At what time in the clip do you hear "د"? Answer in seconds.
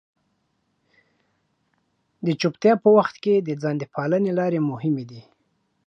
2.25-2.27, 3.39-3.49, 3.79-3.83